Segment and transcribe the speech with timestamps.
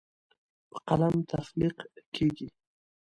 [0.69, 1.77] په قلم تخلیق
[2.15, 2.47] کیږي.